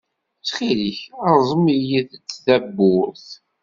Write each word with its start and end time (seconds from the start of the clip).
Ttxil-k, 0.39 0.99
rẓem-iyi-d 1.37 2.11
tawwurt. 2.45 3.27